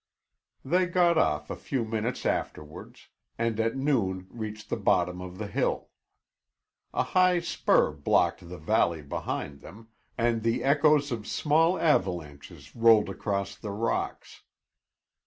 [0.65, 5.45] They got off a few minutes afterwards, and at noon reached the bottom of the
[5.45, 5.91] hill.
[6.91, 13.09] A high spur blocked the valley behind them, and the echoes of small avalanches rolled
[13.11, 14.41] across the rocks.